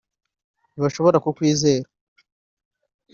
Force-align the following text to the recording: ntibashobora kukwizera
ntibashobora 0.71 1.17
kukwizera 1.25 1.87